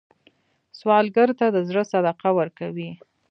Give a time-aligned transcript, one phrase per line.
[0.79, 2.91] سوالګر ته د زړه صدقه ورکوئ